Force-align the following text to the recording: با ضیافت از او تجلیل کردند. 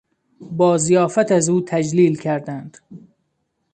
با 0.51 0.77
ضیافت 0.77 1.31
از 1.31 1.49
او 1.49 1.61
تجلیل 1.61 2.17
کردند. 2.17 2.77